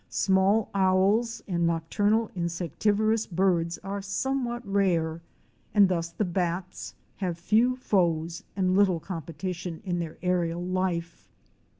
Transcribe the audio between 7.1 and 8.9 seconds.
have few foes and